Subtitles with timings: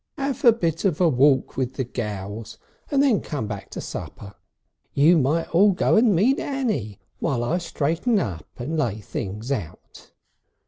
[0.17, 2.57] "'Ave a bit of a walk with the gals,
[2.89, 4.33] and then come back to supper.
[4.95, 10.09] You might all go and meet Annie while I straighten up, and lay things out."